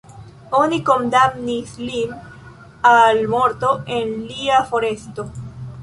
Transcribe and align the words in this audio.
Oni 0.59 0.77
kondamnis 0.87 1.75
lin 1.83 2.17
al 2.95 3.23
morto 3.35 3.73
en 3.99 4.13
lia 4.35 4.65
foresto. 4.73 5.33